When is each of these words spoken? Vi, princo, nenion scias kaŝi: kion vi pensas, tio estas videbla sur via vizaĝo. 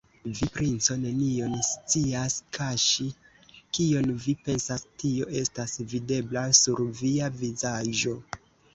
Vi, 0.37 0.45
princo, 0.53 0.95
nenion 1.01 1.53
scias 1.67 2.37
kaŝi: 2.59 3.07
kion 3.79 4.11
vi 4.25 4.37
pensas, 4.49 4.89
tio 5.05 5.31
estas 5.45 5.81
videbla 5.95 6.49
sur 6.65 6.87
via 7.01 7.33
vizaĝo. 7.47 8.21